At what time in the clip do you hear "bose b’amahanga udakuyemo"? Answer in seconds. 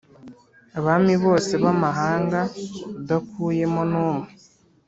1.23-3.81